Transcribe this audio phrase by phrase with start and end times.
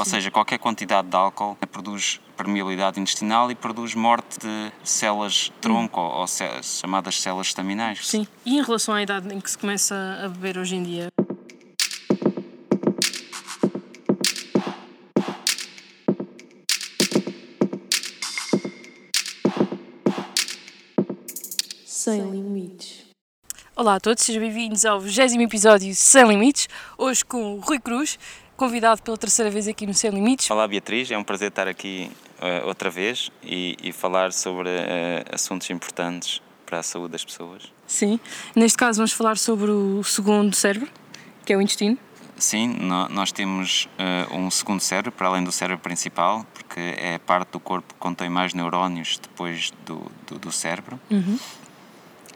[0.00, 6.00] Ou seja, qualquer quantidade de álcool produz permeabilidade intestinal e produz morte de células tronco
[6.00, 8.08] ou células, chamadas células estaminais.
[8.08, 8.26] Sim.
[8.46, 9.94] E em relação à idade em que se começa
[10.24, 11.08] a beber hoje em dia?
[21.84, 23.10] Sem limites.
[23.80, 26.68] Olá a todos, sejam bem-vindos ao 20 episódio Sem Limites.
[26.98, 28.18] Hoje com o Rui Cruz,
[28.60, 30.50] convidado pela terceira vez aqui no Sem Limites.
[30.50, 32.10] Olá Beatriz, é um prazer estar aqui
[32.42, 37.72] uh, outra vez e, e falar sobre uh, assuntos importantes para a saúde das pessoas.
[37.86, 38.20] Sim,
[38.54, 40.90] neste caso vamos falar sobre o segundo cérebro,
[41.46, 41.96] que é o intestino.
[42.36, 47.14] Sim, no, nós temos uh, um segundo cérebro, para além do cérebro principal, porque é
[47.14, 51.00] a parte do corpo que contém mais neurónios depois do, do, do cérebro.
[51.10, 51.38] Uhum.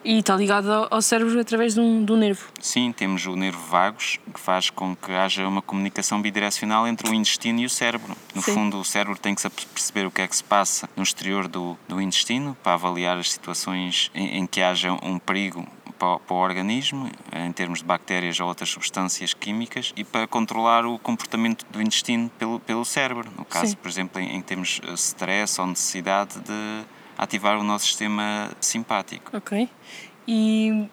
[0.05, 2.47] E está ligado ao cérebro através de um, um nervo.
[2.61, 7.15] Sim, temos o nervo vagos, que faz com que haja uma comunicação bidirecional entre o
[7.15, 8.15] intestino e o cérebro.
[8.35, 8.53] No Sim.
[8.53, 11.77] fundo, o cérebro tem que perceber o que é que se passa no exterior do,
[11.89, 15.67] do intestino para avaliar as situações em, em que haja um perigo
[15.99, 20.85] para, para o organismo, em termos de bactérias ou outras substâncias químicas, e para controlar
[20.85, 23.31] o comportamento do intestino pelo, pelo cérebro.
[23.39, 23.77] No caso, Sim.
[23.77, 26.85] por exemplo, em, em termos de stress ou necessidade de
[27.17, 29.37] ativar o nosso sistema simpático.
[29.37, 29.69] Ok.
[30.27, 30.89] E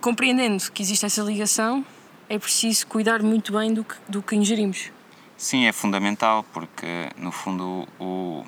[0.00, 1.84] compreendendo que existe essa ligação,
[2.28, 4.90] é preciso cuidar muito bem do que, do que ingerimos.
[5.36, 8.44] Sim, é fundamental porque, no fundo, o,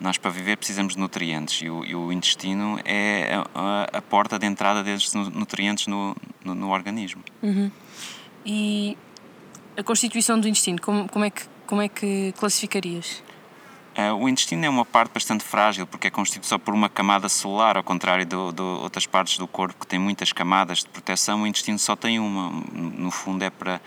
[0.00, 4.38] nós para viver precisamos de nutrientes e o, e o intestino é a, a, porta
[4.38, 7.22] de entrada desses nutrientes no, no, no organismo.
[7.42, 7.70] Uhum.
[8.46, 8.96] E
[9.76, 13.22] a constituição do intestino, como, como, é, que, como é que classificarias?
[13.98, 17.28] Uh, o intestino é uma parte bastante frágil porque é constituído só por uma camada
[17.28, 21.46] celular, ao contrário de, outras partes do corpo que têm muitas camadas de proteção, o
[21.46, 22.50] intestino só tem uma.
[22.72, 23.80] No fundo, é para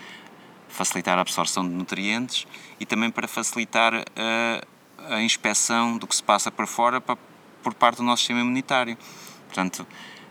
[0.68, 2.46] facilitar a absorção de nutrientes
[2.78, 7.16] e também para facilitar uh, a inspeção do que se passa por fora para,
[7.62, 8.98] por parte do nosso sistema imunitário.
[9.46, 9.86] Portanto,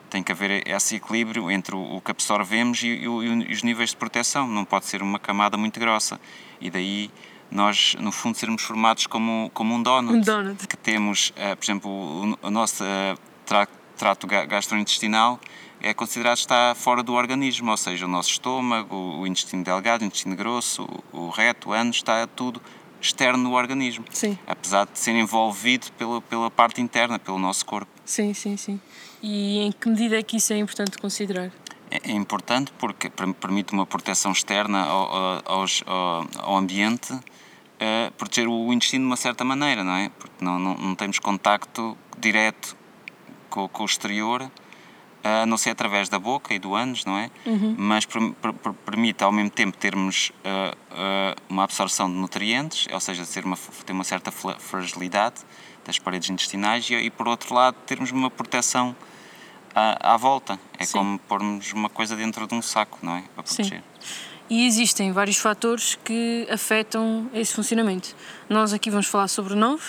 [0.09, 3.95] tem que haver esse equilíbrio entre o que absorvemos e, e, e os níveis de
[3.95, 4.47] proteção.
[4.47, 6.19] Não pode ser uma camada muito grossa.
[6.61, 7.09] E daí
[7.53, 10.17] nós, no fundo, sermos formados como, como um donut.
[10.17, 10.67] Um donut.
[10.67, 15.39] Que temos, uh, por exemplo, o, o nosso uh, trato, trato gastrointestinal
[15.79, 20.05] é considerado estar fora do organismo, ou seja, o nosso estômago, o intestino delgado, o
[20.05, 22.61] intestino grosso, o, o reto, o ânus, está tudo
[22.99, 24.05] externo no organismo.
[24.09, 24.37] Sim.
[24.47, 27.91] Apesar de ser envolvido pela, pela parte interna, pelo nosso corpo.
[28.05, 28.79] Sim, sim, sim.
[29.21, 31.51] E em que medida é que isso é importante considerar?
[31.91, 35.45] É importante porque permite uma proteção externa ao,
[36.39, 37.13] ao ambiente
[37.83, 40.09] Uh, proteger o intestino de uma certa maneira, não é?
[40.17, 42.77] Porque não, não, não temos contacto direto
[43.49, 44.49] com, com, o exterior,
[45.21, 47.29] a não ser através da boca e do ânus, não é?
[47.45, 47.75] Uhum.
[47.77, 52.99] Mas per, per, permite ao mesmo tempo termos uh, uh, uma absorção de nutrientes, ou
[53.01, 55.41] seja, ter uma, ter uma certa fragilidade
[55.85, 58.95] das paredes intestinais e, e por outro lado, termos uma proteção
[59.75, 60.59] à, à volta.
[60.77, 60.97] É Sim.
[60.97, 63.23] como pormos uma coisa dentro de um saco, não é?
[63.33, 63.79] Para proteger.
[63.79, 63.92] Sim.
[64.53, 68.15] E existem vários fatores que afetam esse funcionamento.
[68.47, 69.83] Nós aqui vamos falar sobre nove,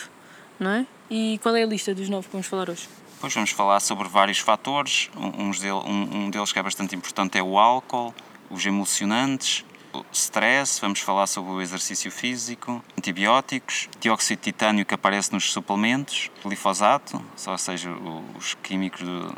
[0.59, 0.87] não é?
[1.11, 2.89] E qual é a lista dos nove que vamos falar hoje?
[3.21, 5.11] Pois vamos falar sobre vários fatores.
[5.15, 8.15] Um, um, deles que é bastante importante é o álcool,
[8.49, 9.67] os emulsionantes,
[10.11, 16.31] stress, vamos falar sobre o exercício físico, antibióticos, dióxido de titânio que aparece nos suplementos,
[16.43, 17.91] glifosato, ou seja,
[18.35, 19.37] os químicos do,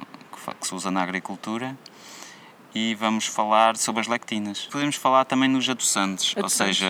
[0.60, 1.76] que se usa na agricultura
[2.76, 4.68] e vamos falar sobre as lectinas.
[4.70, 6.42] Podemos falar também nos adoçantes, Adoçantes.
[6.60, 6.86] ou seja,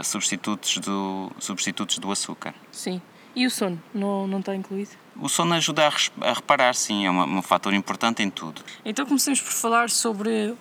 [0.00, 2.54] uh, substitutos, do, substitutos do açúcar.
[2.72, 3.02] Sim.
[3.36, 3.80] E o sono?
[3.92, 4.90] Não, não está incluído?
[5.20, 8.62] O sono ajuda a, a reparar, sim, é uma, um fator importante em tudo.
[8.82, 10.54] Então comecemos por falar sobre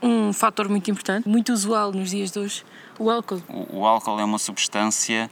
[0.00, 2.64] um fator muito importante, muito usual nos dias de hoje,
[2.98, 3.42] o álcool.
[3.48, 5.28] O, o álcool é uma substância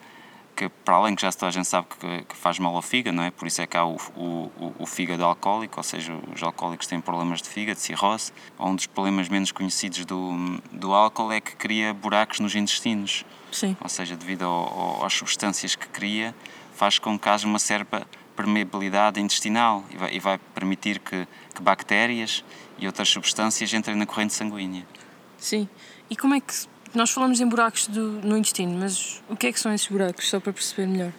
[0.54, 3.16] que, para além que já toda a gente sabe que, que, faz mal ao fígado,
[3.16, 3.30] não é?
[3.30, 7.00] Por isso é que há o, o, o, fígado alcoólico, ou seja, os alcoólicos têm
[7.00, 8.32] problemas de fígado, de cirrose.
[8.58, 13.24] Um dos problemas menos conhecidos do, do álcool é que cria buracos nos intestinos.
[13.50, 13.76] Sim.
[13.80, 16.34] Ou seja, devido ao, ao, às substâncias que cria,
[16.74, 18.06] faz com que haja uma certa
[18.36, 22.44] permeabilidade intestinal e vai, e vai permitir que, que bactérias
[22.78, 24.86] e outras substâncias entrem na corrente sanguínea.
[25.38, 25.68] Sim.
[26.08, 26.52] E como é que
[26.94, 30.28] nós falamos em buracos do, no intestino, mas o que é que são esses buracos,
[30.28, 31.12] só para perceber melhor?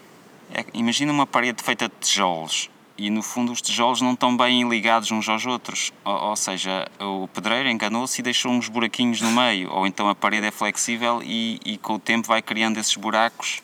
[0.54, 4.68] É, imagina uma parede feita de tijolos e no fundo os tijolos não estão bem
[4.70, 9.31] ligados uns aos outros, ou, ou seja, o pedreiro enganou-se e deixou uns buraquinhos no
[9.31, 12.96] meio, ou então a parede é flexível e, e com o tempo vai criando esses
[12.96, 13.62] buracos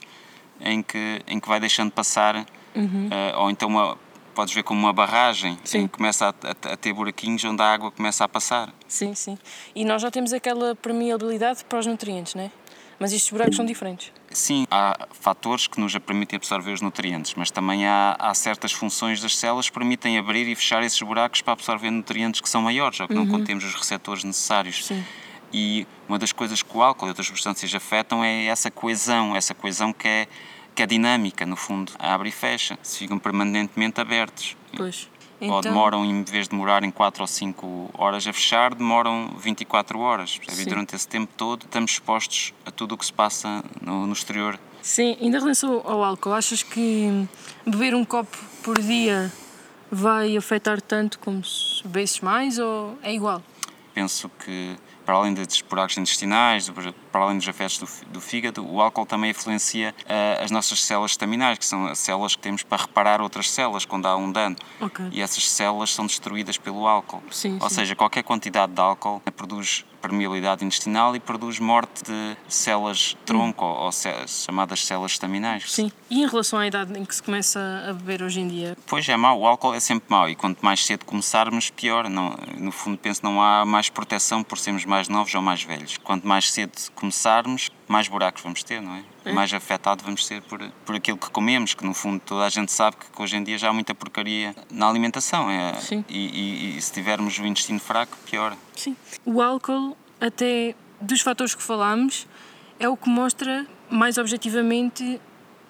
[0.59, 2.37] em que, em que vai deixando passar,
[2.75, 3.07] uhum.
[3.07, 3.97] uh, ou então uma,
[4.39, 5.85] podes ver como uma barragem, sim.
[5.85, 8.73] que começa a, a, a, ter buraquinhos onde a água começa a passar.
[8.87, 9.37] Sim, sim.
[9.75, 12.51] E nós já temos aquela permeabilidade para os nutrientes, não é?
[12.97, 14.13] Mas estes buracos são diferentes.
[14.31, 19.21] Sim, há fatores que nos permitem absorver os nutrientes, mas também há, há, certas funções
[19.21, 22.97] das células que permitem abrir e fechar esses buracos para absorver nutrientes que são maiores,
[23.01, 23.25] ou que uhum.
[23.25, 24.85] não contemos os receptores necessários.
[24.85, 25.03] Sim.
[25.51, 29.53] E uma das coisas que o álcool e outras substâncias afetam é essa coesão, essa
[29.53, 30.27] coesão que é,
[30.79, 34.55] que é dinâmica, no fundo, abre e fecha, se ficam permanentemente abertos.
[34.77, 35.09] Pois.
[35.41, 35.55] Então...
[35.55, 40.39] Ou demoram, em vez de demorarem 4 ou 5 horas a fechar, demoram 24 horas.
[40.57, 44.13] E durante esse tempo todo estamos expostos a tudo o que se passa no, no
[44.13, 44.57] exterior.
[44.81, 47.27] Sim, ainda em relação ao álcool, achas que
[47.65, 49.29] beber um copo por dia
[49.91, 53.43] vai afetar tanto como se bebesses mais ou é igual?
[53.93, 54.77] Penso que
[55.09, 56.69] para além dos buracos intestinais,
[57.11, 61.11] para além dos afetos do, do fígado, o álcool também influencia uh, as nossas células
[61.11, 64.55] estaminais, que são as células que temos para reparar outras células quando há um dano.
[64.79, 65.09] Okay.
[65.11, 67.23] E essas células são destruídas pelo álcool.
[67.31, 67.75] Sim, Ou sim.
[67.75, 73.83] seja, qualquer quantidade de álcool produz permeabilidade intestinal e produz morte de células tronco hum.
[73.85, 75.71] ou células, chamadas células estaminais.
[75.71, 75.91] Sim.
[76.09, 78.77] E em relação à idade em que se começa a beber hoje em dia?
[78.87, 82.09] Pois é mau, o álcool é sempre mau e quanto mais cedo começarmos, pior.
[82.09, 85.97] Não, no fundo, penso não há mais proteção por sermos mais novos ou mais velhos.
[85.97, 89.03] Quanto mais cedo começarmos, mais buracos vamos ter, não é?
[89.25, 89.31] é?
[89.31, 92.71] Mais afetado vamos ser por, por aquilo que comemos, que no fundo toda a gente
[92.71, 95.49] sabe que hoje em dia já há muita porcaria na alimentação.
[95.49, 96.03] É, Sim.
[96.09, 98.55] E, e, e se tivermos o intestino fraco, pior.
[98.75, 98.95] Sim.
[99.25, 102.27] O álcool, até dos fatores que falámos,
[102.79, 105.19] é o que mostra mais objetivamente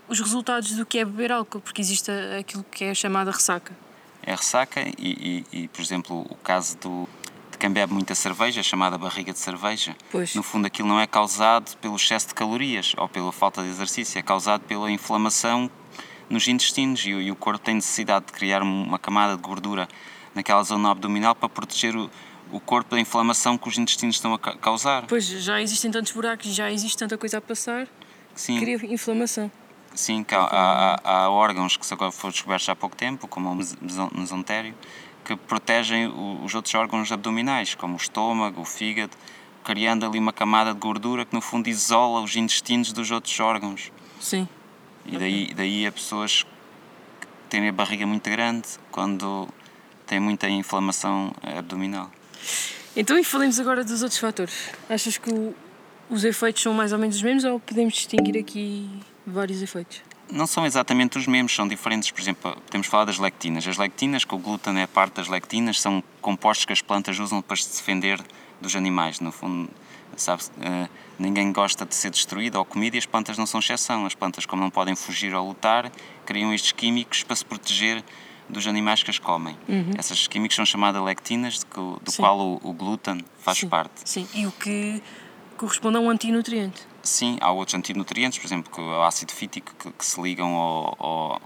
[0.07, 3.77] os resultados do que é beber álcool, porque existe aquilo que é chamada ressaca.
[4.23, 7.09] É ressaca e, e, e por exemplo, o caso do,
[7.59, 10.33] quem bebe muita cerveja, chamada barriga de cerveja, pois.
[10.33, 14.17] no fundo aquilo não é causado pelo excesso de calorias ou pela falta de exercício,
[14.17, 15.69] é causado pela inflamação
[16.29, 19.89] nos intestinos e, e o corpo tem necessidade de criar uma camada de gordura
[20.33, 22.09] naquela zona abdominal para proteger o,
[22.51, 25.06] o corpo da inflamação que os intestinos estão a causar.
[25.07, 27.88] Pois, já existem tantos buracos, já existe tanta coisa a passar,
[28.33, 28.59] Sim.
[28.59, 29.51] cria inflamação.
[29.94, 34.73] Sim, há, há, há, órgãos que agora foram descobertos há pouco tempo, como o mesentério,
[35.29, 36.11] que protegem
[36.43, 39.15] os outros órgãos abdominais, como o estômago, o fígado,
[39.63, 43.91] criando ali uma camada de gordura que no fundo isola os intestinos dos outros órgãos.
[44.19, 44.47] Sim.
[45.05, 46.47] E daí, daí a pessoas
[47.47, 49.47] terem a barriga muito grande quando
[50.07, 52.09] têm muita inflamação abdominal.
[52.95, 54.71] Então, e falemos agora dos outros fatores.
[54.89, 55.53] Achas que o,
[56.09, 58.89] os efeitos são mais ou menos os mesmos ou podemos distinguir aqui
[59.27, 60.01] vários efeitos?
[60.31, 62.11] Não são exatamente os mesmos, são diferentes.
[62.11, 63.67] Por exemplo, podemos falar das lectinas.
[63.67, 67.41] As lectinas, que o glúten é parte das lectinas, são compostos que as plantas usam
[67.41, 68.21] para se defender
[68.61, 69.19] dos animais.
[69.19, 69.69] No fundo,
[70.15, 74.05] sabe uh, ninguém gosta de ser destruído ou comido e as plantas não são exceção.
[74.05, 75.91] As plantas, como não podem fugir ou lutar,
[76.25, 78.03] criam estes químicos para se proteger
[78.47, 79.55] dos animais que as comem.
[79.67, 79.91] Uhum.
[79.97, 83.69] Essas químicos são chamadas lectinas, do, do qual o, o, glúten faz Sim.
[83.69, 84.01] parte.
[84.05, 85.01] Sim, e o que
[85.55, 86.81] corresponde a um antinutriente.
[87.09, 91.41] Sim, há outros antinutrientes, por exemplo, o ácido fítico, que, que se ligam ao, ao,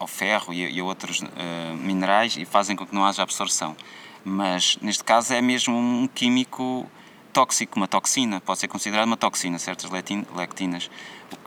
[0.00, 3.76] ao ferro e e a outros uh, minerais e fazem com que não haja absorção.
[4.24, 6.90] Mas neste caso é mesmo um químico
[7.32, 10.90] tóxico, uma toxina, pode ser considerado uma toxina, certas lectinas.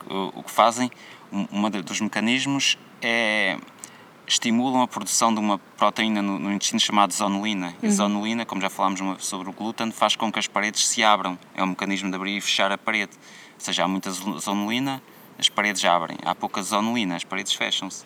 [0.10, 0.90] O, o que fazem,
[1.30, 3.58] um dos mecanismos é
[4.30, 7.74] estimulam a produção de uma proteína no, no intestino chamada zonulina.
[7.82, 7.90] Uhum.
[7.90, 11.38] A zonulina, como já falámos sobre o glúten, faz com que as paredes se abram.
[11.56, 13.12] É um mecanismo de abrir e fechar a parede.
[13.60, 15.04] Ou seja, há muita zonulina,
[15.38, 16.18] as paredes abrem.
[16.24, 18.06] Há pouca zonulina, as paredes fecham-se.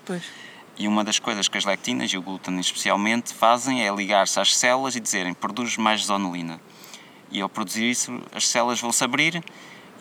[0.76, 4.58] E uma das coisas que as lectinas, e o glúten especialmente, fazem é ligar-se às
[4.58, 6.60] células e dizerem produz mais zonulina.
[7.32, 9.44] E ao produzir isso, as células vão se abrir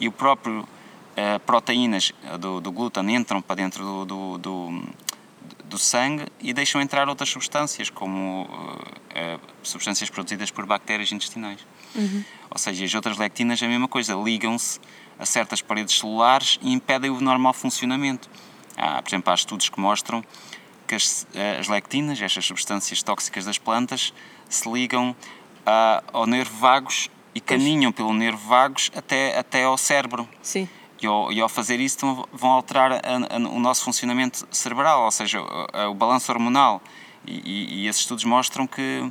[0.00, 4.82] e o próprio uh, proteínas do, do glúten entram para dentro do, do, do
[5.72, 11.60] do sangue e deixam entrar outras substâncias, como uh, uh, substâncias produzidas por bactérias intestinais.
[11.94, 12.22] Uhum.
[12.50, 14.78] Ou seja, as outras lectinas a mesma coisa, ligam-se
[15.22, 18.28] a certas paredes celulares e impedem o normal funcionamento.
[18.76, 20.24] Há, por exemplo, há estudos que mostram
[20.86, 24.12] que as, eh, as lectinas, estas substâncias tóxicas das plantas,
[24.48, 30.28] se ligam uh, ao nervo vagos e caminham pelo nervo vagos até, até ao cérebro.
[30.42, 30.68] Sim.
[31.00, 35.10] E ao, e ao fazer isso vão alterar a, a, o nosso funcionamento cerebral, ou
[35.10, 36.82] seja, o, o balanço hormonal.
[37.24, 39.08] E, e, e, esses estudos mostram que,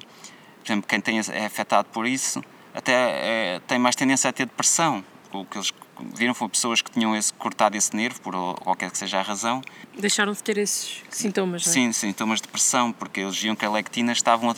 [0.60, 4.46] por exemplo, quem tem, é afetado por isso até é, tem mais tendência a ter
[4.46, 5.04] depressão.
[5.34, 5.72] O que eles
[6.14, 9.62] viram foram pessoas que tinham esse, cortado esse nervo, por qualquer que seja a razão.
[9.98, 11.74] Deixaram de ter esses sintomas, não é?
[11.74, 14.54] Sim, sintomas de depressão, porque eles viam que a lectina estavam a,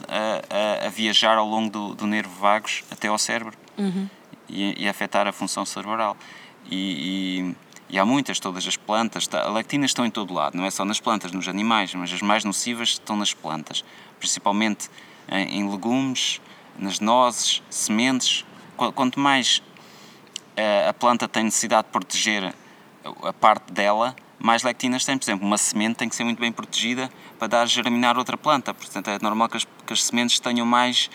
[0.84, 4.08] a, a viajar ao longo do, do nervo vagos até ao cérebro uhum.
[4.50, 6.18] e, e afetar a função cerebral.
[6.70, 7.52] E,
[7.90, 9.28] e, e, há muitas, todas as plantas.
[9.28, 12.22] Tá, lectinas estão em todo lado, não é só nas plantas, nos animais, mas as
[12.22, 13.84] mais nocivas estão nas plantas,
[14.18, 14.90] principalmente
[15.30, 16.42] em, em legumes,
[16.80, 18.46] nas nozes, sementes.
[18.96, 19.62] Quanto mais
[20.58, 22.54] a, a planta tem necessidade de proteger
[23.24, 25.18] a parte dela, mais lectinas tem.
[25.18, 28.74] Por exemplo, uma semente tem que ser muito bem protegida para dar germinar outra planta.
[28.74, 31.10] Portanto, é normal que as, que as sementes tenham mais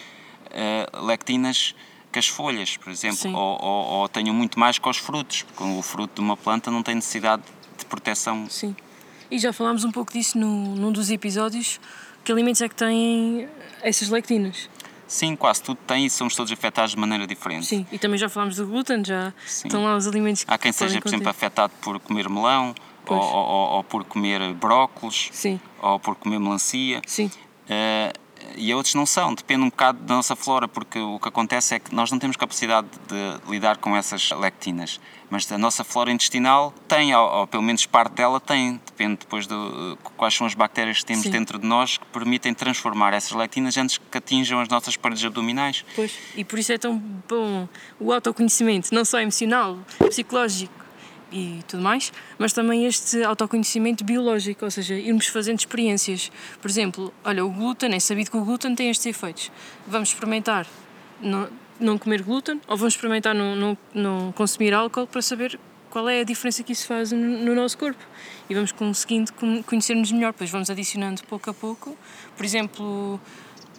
[0.47, 1.75] uh, lectinas
[2.11, 5.62] que as folhas, por exemplo, ou, ou, ou, tenham muito mais que os frutos, porque
[5.62, 7.42] o fruto de uma planta não tem necessidade
[7.76, 8.49] de proteção.
[8.49, 8.75] Sim.
[9.30, 11.78] E já falámos um pouco disso no, num dos episódios.
[12.25, 13.49] Que alimentos é que têm
[13.83, 14.71] essas lectinas?
[15.08, 17.66] Sim, quase tudo tem e somos todos afetados de maneira diferente.
[17.66, 19.66] Sim, e também já falámos do glúten, já Sim.
[19.68, 22.74] estão lá os alimentos que Há quem seja, por exemplo, afetado por comer melão
[23.06, 25.58] ou, ou, ou, por comer brócolos Sim.
[25.80, 27.00] ou por comer melancia.
[27.06, 27.30] Sim.
[27.64, 28.12] Uh,
[28.56, 31.78] e outros não são, depende um bocado da nossa flora, porque o que acontece é
[31.78, 35.00] que nós não temos capacidade de lidar com essas lectinas,
[35.30, 39.46] mas a nossa flora intestinal tem, ou, ou pelo menos parte dela tem, depende depois
[39.46, 39.54] de
[40.16, 41.30] quais são as bactérias que temos Sim.
[41.30, 45.84] dentro de nós que permitem transformar essas lectinas antes que atinjam as nossas paredes abdominais.
[45.94, 46.96] Pois, e por isso é tão
[47.28, 47.68] bom
[48.00, 49.78] o autoconhecimento, não só emocional,
[50.08, 50.77] psicológico
[51.30, 56.30] e tudo mais, mas também este autoconhecimento biológico, ou seja, irmos fazendo experiências.
[56.61, 59.50] Por exemplo, olha, o glúten, é sabido que o glúten tem estes efeitos.
[59.87, 60.66] Vamos experimentar
[61.20, 65.58] não, não comer glúten ou vamos experimentar não, não, não consumir álcool para saber
[65.90, 68.02] qual é a diferença que isso faz no, no nosso corpo.
[68.49, 69.32] E vamos conseguindo
[69.66, 71.97] conhecermos melhor, depois vamos adicionando pouco a pouco.
[72.37, 73.20] Por exemplo,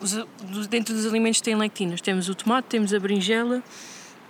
[0.01, 2.01] os, dentro dos alimentos tem lectinas.
[2.01, 3.63] Temos o tomate, temos a berinjela,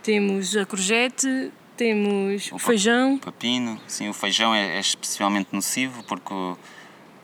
[0.03, 3.17] temos a courgette, temos o feijão.
[3.17, 6.57] Pepino, sim, o feijão é, é especialmente nocivo porque o,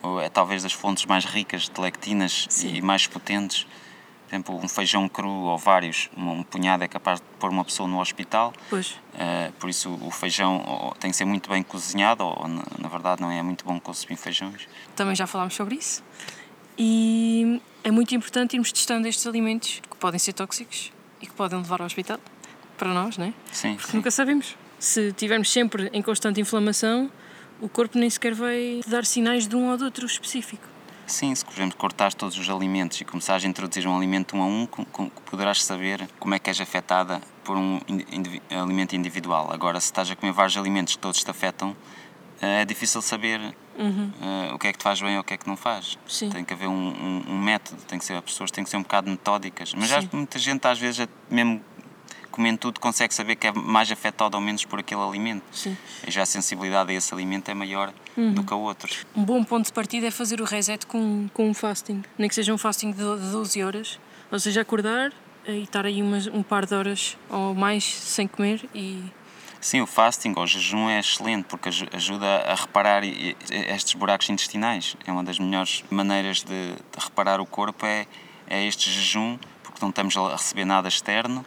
[0.01, 2.73] o, é talvez das fontes mais ricas de lectinas sim.
[2.73, 3.63] e mais potentes.
[3.63, 7.87] Por exemplo, um feijão cru ou vários, um, punhado é capaz de pôr uma pessoa
[7.87, 8.53] no hospital.
[8.69, 8.91] Pois.
[8.91, 13.21] Uh, por isso o feijão tem que ser muito bem cozinhado, ou na, na verdade
[13.21, 14.69] não é muito bom consumir feijões.
[14.95, 16.01] Também já falámos sobre isso.
[16.77, 21.59] E é muito importante irmos testando estes alimentos que podem ser tóxicos e que podem
[21.59, 22.19] levar ao hospital
[22.77, 23.33] para nós, não é?
[23.51, 23.75] Sim.
[23.75, 23.97] Porque sim.
[23.97, 24.55] nunca sabemos.
[24.79, 27.09] Se estivermos sempre em constante inflamação,
[27.61, 30.67] o corpo nem sequer vai dar sinais de um ou de outro específico.
[31.07, 34.41] Sim, se por exemplo cortares todos os alimentos e começares a introduzir um alimento um
[34.41, 34.67] a um,
[35.29, 39.51] poderás saber como é que és afetada por um indiv alimento individual.
[39.53, 41.75] Agora, se estás a comer vários alimentos que todos te afetam,
[42.41, 43.39] eh, é difícil saber
[43.77, 44.11] uhum.
[44.19, 45.97] uh, o que é que te faz bem ou o que é que não faz.
[46.07, 46.29] Sim.
[46.29, 48.77] Tem que haver um, um, um método, tem que ser, as pessoas têm que ser
[48.77, 49.73] um bocado metódicas.
[49.75, 51.61] Mas já muita gente às vezes, mesmo
[52.35, 55.43] comendo tudo, consegue saber que é mais afetado ou menos por aquele alimento.
[55.53, 55.77] Sim.
[56.05, 58.33] E já a sensibilidade a esse alimento é maior uhum.
[58.33, 59.05] do que a outros.
[59.15, 62.03] Um bom ponto de partida é fazer o reset com, com um fasting.
[62.17, 63.99] Nem que seja um fasting de 12 horas.
[64.29, 65.13] Ou seja, acordar
[65.47, 69.03] e estar aí umas, um par de horas ou mais sem comer e
[69.61, 74.95] Sim, o fasting ou o jejum é excelente porque ajuda a reparar estes buracos intestinais.
[75.07, 78.05] É uma das melhores maneiras de, de reparar o corpo é,
[78.47, 81.43] é este jejum, porque não estamos a receber nada externo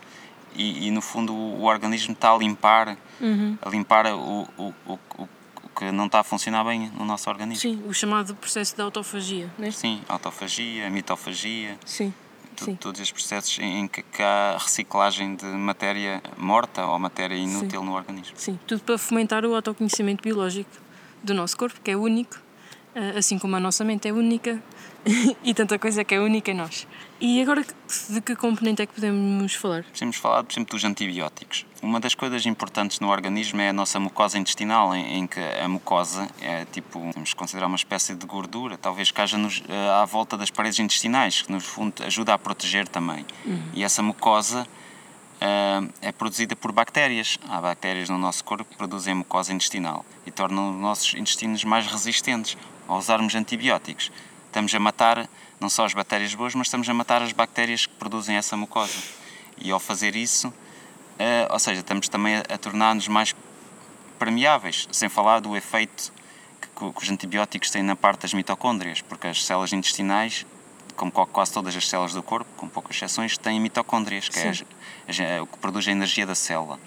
[0.58, 3.56] e, e, no fundo o, organismo está a limpar, uhum.
[3.62, 5.28] a limpar o, o, o, o,
[5.76, 7.62] que não está a funcionar bem no nosso organismo.
[7.62, 9.70] Sim, o chamado processo de autofagia, não é?
[9.70, 11.78] Sim, autofagia, mitofagia.
[11.86, 12.12] Sim.
[12.56, 12.74] Sim.
[12.74, 17.86] Todos estes processos em que, que há reciclagem de matéria morta ou matéria inútil Sim.
[17.86, 18.36] no organismo.
[18.36, 20.70] Sim, tudo para fomentar o autoconhecimento biológico
[21.22, 22.36] do nosso corpo, que é único,
[22.96, 24.60] eh, assim como a nossa mente é única
[25.44, 26.86] e tanta coisa que é única em nós.
[27.20, 27.64] E agora,
[28.08, 29.84] de que componente é que podemos falar?
[29.84, 31.66] Podemos falar, por exemplo, dos antibióticos.
[31.82, 35.68] Uma das coisas importantes no organismo é a nossa mucosa intestinal, em, em que a
[35.68, 40.04] mucosa é tipo, vamos considerar uma espécie de gordura, talvez que haja nos, eh, à
[40.04, 43.26] volta das paredes intestinais, que no fundo ajuda a proteger também.
[43.44, 43.62] Uhum.
[43.74, 44.64] E essa mucosa
[45.38, 47.38] uh, é produzida por bactérias.
[47.48, 51.64] Há bactérias no nosso corpo que produzem a mucosa intestinal e tornam os nossos intestinos
[51.64, 52.56] mais resistentes.
[52.86, 54.10] Ao usarmos antibióticos,
[54.48, 55.28] estamos a matar
[55.60, 58.98] não só as bactérias boas, mas estamos a matar as bactérias que produzem essa mucosa.
[59.58, 63.34] E ao fazer isso, uh, ou seja, estamos também a, a tornar-nos mais
[64.18, 66.12] permeáveis, sem falar do efeito
[66.60, 70.46] que, que, os antibióticos têm na parte das mitocôndrias, porque as células intestinais,
[70.96, 74.64] como quase todas as células do corpo, com poucas exceções, têm mitocôndrias, que Sim.
[75.22, 76.78] é o que produz a energia da célula.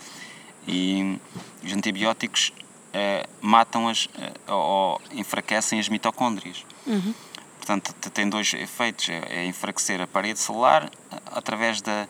[0.68, 1.20] E
[1.64, 2.54] os antibióticos
[2.90, 6.66] uh, matam as uh, ou enfraquecem as mitocôndrias.
[6.86, 7.14] Uhum.
[7.62, 10.90] Portanto, tem dois efeitos: é, é enfraquecer a parede celular
[11.28, 12.08] através da,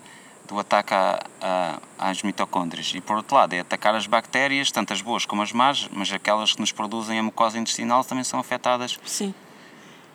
[0.48, 4.94] do ataque a, a, às mitocôndrias, e por outro lado, é atacar as bactérias, tanto
[4.94, 8.40] as boas como as más, mas aquelas que nos produzem a mucosa intestinal também são
[8.40, 8.98] afetadas.
[9.04, 9.34] Sim.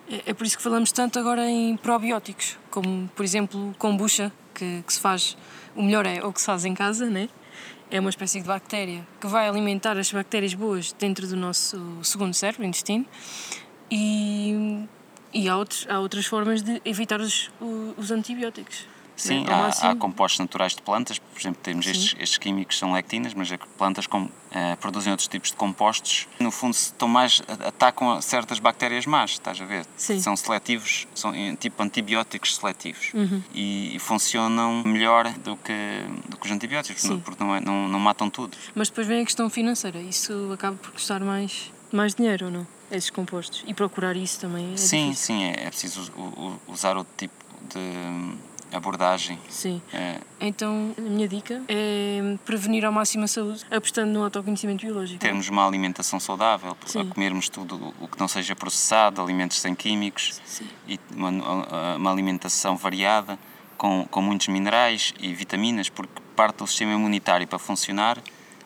[0.10, 4.84] É, é por isso que falamos tanto agora em probióticos, como por exemplo kombucha, que,
[4.88, 5.38] que se faz,
[5.76, 7.30] o melhor é o que se faz em casa, né?
[7.90, 12.34] é uma espécie de bactéria que vai alimentar as bactérias boas dentro do nosso segundo
[12.34, 13.06] cérebro, intestino,
[13.90, 14.86] e
[15.34, 17.52] e há, outros, há outras formas de evitar os,
[17.98, 18.86] os antibióticos.
[19.18, 19.52] Sim, né?
[19.52, 23.52] há, há, compostos naturais de plantas, por exemplo, temos estes, estes, químicos são lectinas, mas
[23.52, 24.30] é plantas com, uh,
[24.80, 26.28] produzem outros tipos de compostos.
[26.40, 29.88] No fundo, estão mais, atacam certas bactérias más, estás a ver?
[29.98, 30.20] Sim.
[30.20, 33.42] São seletivos, são tipo antibióticos seletivos uhum.
[33.56, 37.20] e, e, funcionam melhor do que, do que os antibióticos, Sim.
[37.20, 38.56] porque não, é, não, não matam tudo.
[38.76, 42.77] Mas depois vem a questão financeira, isso acaba por custar mais, mais dinheiro ou não?
[42.92, 43.64] Esses compostos.
[43.68, 45.36] E procurar isso também é Sim, difícil.
[45.36, 46.12] sim, é, é preciso
[46.68, 47.34] usar outro tipo
[47.70, 48.38] de
[48.72, 49.40] abordagem.
[49.50, 49.82] Sim.
[49.94, 50.20] É.
[50.40, 55.20] Então, a minha dica é prevenir ao máximo a saúde, apostando no autoconhecimento biológico.
[55.20, 57.02] Termos uma alimentação saudável, Sim.
[57.02, 60.68] a comermos tudo o que não seja processado, alimentos sem químicos Sim.
[60.88, 63.38] e uma, uma alimentação variada,
[63.78, 68.18] com, com muitos minerais e vitaminas, porque parte do sistema imunitário para funcionar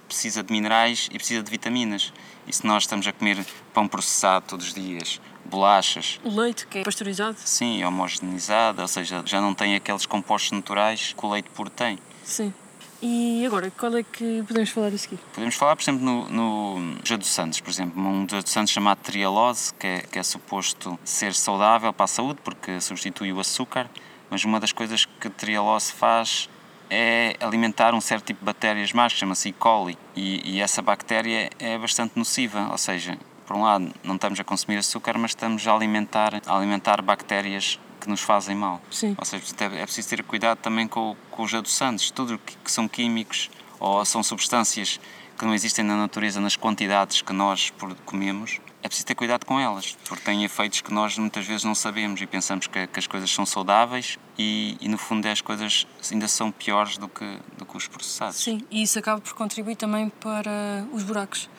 [0.08, 2.12] precisa de minerais e precisa de vitaminas.
[2.52, 6.20] E se nós estamos a comer pão processado todos os dias, bolachas.
[6.22, 7.38] O leite, que é pasteurizado?
[7.40, 11.98] Sim, homogeneizado, ou seja, já não tem aqueles compostos naturais que o leite puro tem.
[12.26, 12.54] Sim.
[13.02, 15.18] E agora, qual é que podemos falar a seguir?
[15.34, 19.74] Podemos falar, por exemplo, no, no dos adoçantes, por exemplo, um dos adoçantes chamado trialose,
[19.76, 23.90] que é, que é suposto ser saudável para a saúde porque substitui o açúcar,
[24.30, 26.50] mas uma das coisas que a trialose faz
[26.94, 29.54] é alimentar um certo tipo de bactérias más, chama-se E.
[29.54, 33.18] coli, e, e essa bactéria é bastante nociva, ou seja,
[33.48, 37.80] por um lado, não estamos a consumir açúcar, mas estamos a alimentar, a alimentar bactérias
[38.02, 38.82] que nos fazem mal.
[38.92, 39.16] Sim.
[39.18, 39.44] Ou seja,
[39.74, 44.04] é preciso ter cuidado também com, com os adoçantes, tudo que, que são químicos ou
[44.04, 45.00] são substâncias
[45.38, 47.72] que não existem na natureza nas quantidades que nós
[48.06, 51.76] comemos, é preciso ter cuidado com elas, porque têm efeitos que nós muitas vezes não
[51.76, 55.86] sabemos e pensamos que, que as coisas são saudáveis e, e, no fundo as coisas
[56.12, 58.38] ainda são piores do que, do que os processados.
[58.38, 61.50] Sim, e isso acaba por contribuir também para os buracos,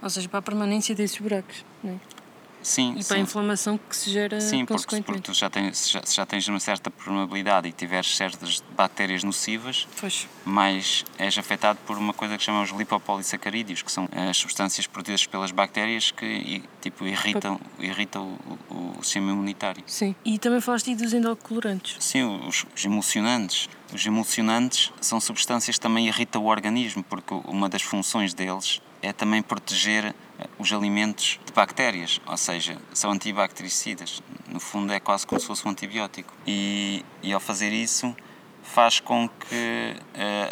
[0.00, 1.64] ou seja, para a permanência desses buracos.
[1.82, 2.19] Não é?
[2.62, 3.08] Sim, e sim.
[3.08, 4.60] para a inflamação que se gera sim.
[4.60, 8.62] Sim, porque tu já tens, se já, já, tens uma certa permeabilidade e tiveres certas
[8.76, 10.28] bactérias nocivas, pois.
[10.44, 15.50] mais és afetado por uma coisa que chamamos lipopolissacarídeos, que são as substâncias produzidas pelas
[15.50, 18.38] bactérias que tipo, irritam, irritam
[18.70, 19.82] o, o, o sistema imunitário.
[19.86, 21.96] Sim, e também falaste dos endocolorantes.
[22.00, 23.68] Sim, os, os emulsionantes.
[23.92, 29.12] Os emulsionantes são substâncias que também irritam o organismo, porque uma das funções deles é
[29.12, 30.14] também proteger
[30.58, 34.22] os alimentos de bactérias, ou seja, são antibactericidas.
[34.48, 36.32] No fundo, é quase como se fosse um antibiótico.
[36.46, 38.14] E, e ao fazer isso,
[38.62, 39.96] faz com que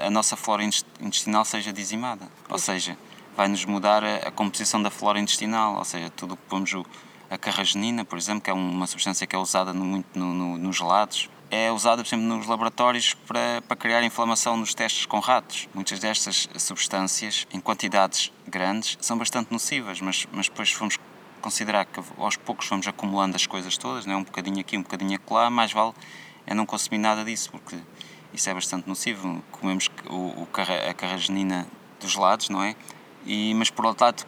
[0.00, 2.28] a, a nossa flora intestinal seja dizimada.
[2.48, 2.96] Ou seja,
[3.36, 6.84] vai-nos mudar a, a, composição da flora intestinal, ou seja, tudo o que pomos o,
[7.30, 10.58] a carragenina, por exemplo, que é uma substância que é usada no, muito no, no,
[10.58, 15.18] nos gelados, é usada, por exemplo, nos laboratórios para, para criar inflamação nos testes com
[15.18, 15.68] ratos.
[15.74, 20.98] Muitas destas substâncias, em quantidades grandes, são bastante nocivas, mas, mas depois fomos
[21.40, 24.14] considerar que aos poucos vamos acumulando as coisas todas, né?
[24.14, 25.94] um bocadinho aqui, um bocadinho lá, mais vale
[26.48, 27.76] é não consumir nada disso, porque
[28.32, 29.44] isso é bastante nocivo.
[29.52, 30.48] Comemos o, o,
[30.88, 31.68] a carragenina
[32.00, 32.74] dos lados, não é?
[33.26, 34.24] E, mas por outro lado,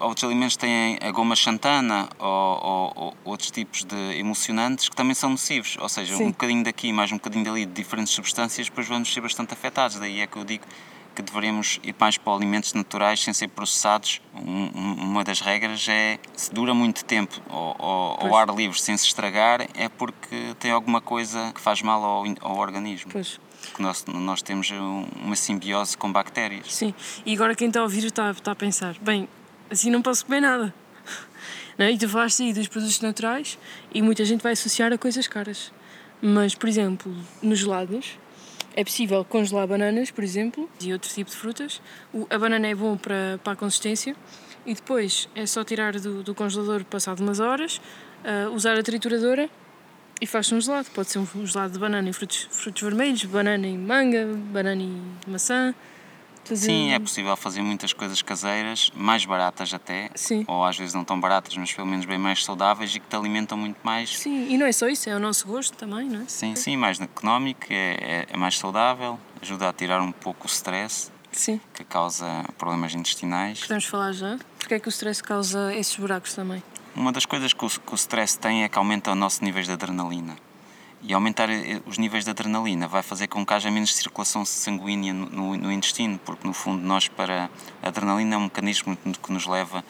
[0.00, 5.14] outros alimentos têm a goma xantana ou, ou, ou, outros tipos de emulsionantes que também
[5.14, 5.76] são nocivos.
[5.80, 6.24] Ou seja, Sim.
[6.24, 9.98] um bocadinho daqui mais um bocadinho dali de diferentes substâncias, depois vamos ser bastante afetados.
[9.98, 10.64] Daí é que eu digo
[11.14, 14.20] que deveríamos ir mais para alimentos naturais sem ser processados.
[14.34, 19.66] Um, uma das regras é se dura muito tempo ao ar livre sem se estragar,
[19.74, 23.10] é porque tem alguma coisa que faz mal ao, ao organismo.
[23.12, 23.38] Pois
[23.74, 24.70] que nós, nós temos
[25.22, 26.74] uma simbiose com bactérias.
[26.74, 26.94] Sim,
[27.26, 29.28] e agora quem está a ouvir está, está a pensar: bem,
[29.70, 30.74] assim não posso comer nada.
[31.78, 31.92] Não é?
[31.92, 33.58] E tu falaste aí dos produtos naturais
[33.94, 35.72] e muita gente vai associar a coisas caras.
[36.20, 38.18] Mas, por exemplo, nos gelados
[38.74, 41.80] é possível congelar bananas, por exemplo, e outro tipo de frutas.
[42.12, 44.14] O, a banana é bom para, para a consistência
[44.66, 47.80] e depois é só tirar do, do congelador passado umas horas,
[48.24, 49.48] uh, usar a trituradora
[50.20, 50.88] e faz um gelado.
[50.94, 55.30] Pode ser um gelado de banana e frutos, frutos vermelhos, banana e manga, banana e
[55.30, 55.74] maçã.
[56.44, 56.66] Fazer...
[56.66, 60.44] Sim, é possível fazer muitas coisas caseiras, mais baratas até, Sim.
[60.48, 63.14] ou às vezes não tão baratas, mas pelo menos bem mais saudáveis e que te
[63.14, 64.18] alimentam muito mais.
[64.18, 66.24] Sim, e não é só isso, é o nosso gosto também, não é?
[66.26, 70.50] Sim, sim, mais económico, é, é, é mais saudável, ajuda a tirar um pouco o
[70.50, 71.60] stress sim.
[71.74, 73.60] que causa problemas intestinais.
[73.60, 74.38] Podemos falar já?
[74.58, 76.62] Porque é que o stress causa esses buracos também?
[76.94, 79.66] Uma das coisas que o, que o stress tem é que aumenta o nosso níveis
[79.66, 80.36] de adrenalina.
[81.02, 85.14] E aumentar eh, os níveis de adrenalina vai fazer com que haja menos circulação sanguínea
[85.14, 87.50] no, no, no intestino, porque no fundo nós para
[87.82, 89.84] a adrenalina é um mecanismo que nos leva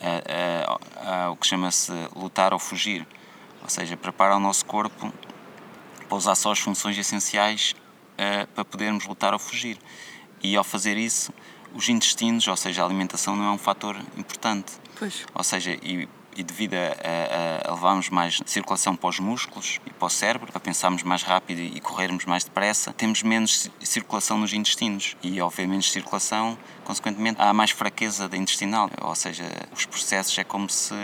[0.00, 3.06] a, a, a, o que chama-se lutar ou fugir,
[3.62, 5.12] ou seja, prepara o nosso corpo
[6.08, 7.74] para usar só as funções essenciais
[8.12, 9.78] uh, para podermos lutar ou fugir.
[10.42, 11.32] E ao fazer isso,
[11.74, 14.74] os intestinos, ou seja, a alimentação não é um fator importante.
[14.98, 15.24] Pois.
[15.34, 19.90] Ou seja, e e devido a, a, a, levarmos mais circulação para os músculos e
[19.90, 24.52] para o cérebro, para pensarmos mais rápido e corrermos mais depressa, temos menos circulação nos
[24.52, 30.36] intestinos e, ao haver menos circulação, consequentemente, há mais fraqueza intestinal, ou seja, os processos
[30.38, 30.94] é como se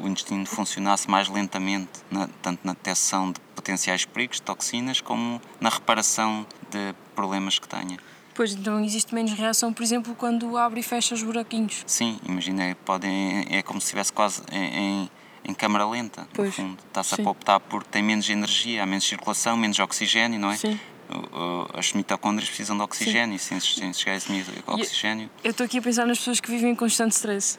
[0.00, 5.68] o intestino funcionasse mais lentamente, na, tanto na detecção de potenciais perigos, toxinas, como na
[5.68, 7.98] reparação de problemas que tenha.
[8.34, 11.84] Pois, então existe menos reação, por exemplo, quando abre e fecha os buraquinhos.
[11.86, 15.10] Sim, imagina, podem, é como se estivesse quase em, em,
[15.44, 16.78] em câmara lenta, pois, no fundo.
[16.88, 20.56] Está-se a optar porque tem menos energia, há menos circulação, menos oxigênio, não é?
[20.56, 20.78] Sim.
[21.74, 23.60] As mitocôndrias precisam de oxigênio Sim.
[23.60, 24.32] sem chegar a esse
[24.66, 25.28] oxigênio.
[25.44, 27.58] Eu estou aqui a pensar nas pessoas que vivem em constante stress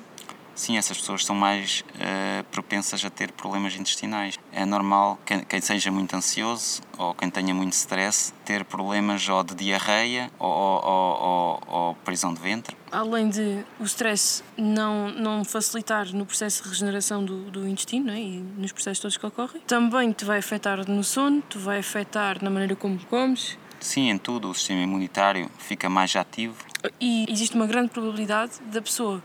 [0.55, 4.37] sim, essas pessoas são mais uh, propensas a ter problemas intestinais.
[4.51, 9.43] É normal que quem seja muito ansioso ou quem tenha muito stress ter problemas ou
[9.43, 12.75] de diarreia ou, ou, ou, ou prisão de ventre.
[12.91, 18.19] Além de o stress não, não facilitar no processo de regeneração do, do intestino né,
[18.19, 22.43] e nos processos todos que ocorrem, também te vai afetar no sono, te vai afetar
[22.43, 23.57] na maneira como comes.
[23.79, 24.49] Sim, em tudo.
[24.49, 26.55] O sistema imunitário fica mais ativo.
[27.01, 29.21] E existe uma grande probabilidade da pessoa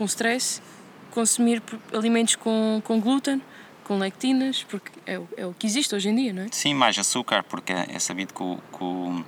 [0.00, 0.62] com stress
[1.10, 3.42] consumir alimentos com, com glúten,
[3.84, 6.46] com lectinas, porque é, o, é o que existe hoje em dia, não é?
[6.52, 9.24] Sim, mais açúcar, porque é sabido que o, que o,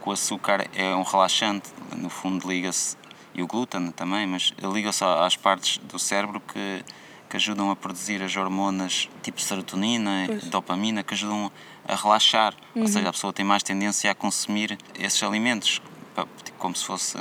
[0.00, 2.96] que o açúcar é um relaxante, no fundo liga-se,
[3.34, 6.84] e o glúten também, mas liga-se às partes do cérebro que,
[7.28, 11.50] que ajudam a produzir as hormonas tipo serotonina e dopamina, que ajudam
[11.88, 12.54] a relaxar.
[12.76, 12.82] Uhum.
[12.82, 15.82] Ou seja, a pessoa tem mais tendência a consumir esses alimentos,
[16.58, 17.18] como se fosse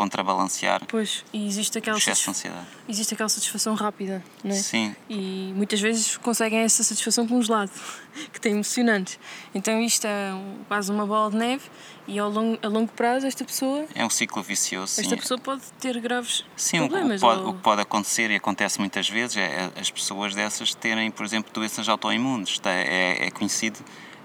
[0.00, 2.66] contrabalancear pois, e existe aquela o.
[2.88, 4.54] Existe aquela satisfação rápida, não é?
[4.54, 4.96] Sim.
[5.10, 7.70] E muitas vezes conseguem essa satisfação com um gelado,
[8.32, 9.20] que tem emocionante.
[9.54, 10.32] Então isto é
[10.68, 11.64] quase uma bola de neve
[12.08, 13.84] e ao longo, a longo prazo esta pessoa...
[13.94, 15.02] É um ciclo vicioso, Sim.
[15.02, 17.22] Esta pessoa pode ter graves sim, problemas.
[17.22, 17.50] O que, pode, ou...
[17.50, 21.52] o que pode acontecer, e acontece muitas vezes, é as pessoas dessas terem, por exemplo,
[21.52, 22.58] doenças autoimunes.
[22.64, 23.78] É, é conhecido